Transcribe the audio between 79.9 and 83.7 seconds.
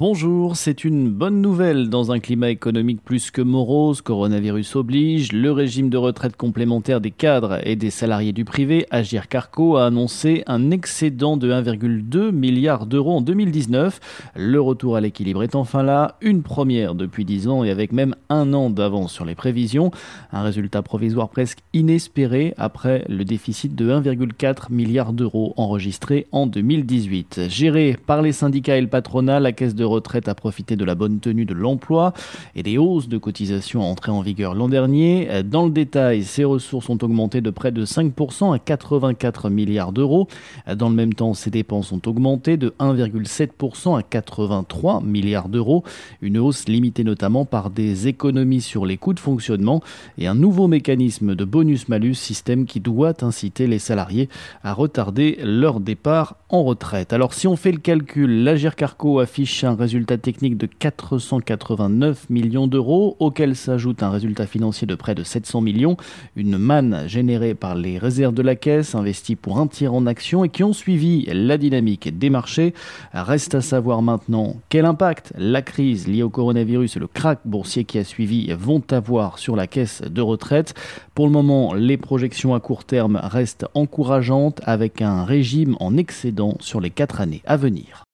de retraite. Pour le moment, les projections à court terme restent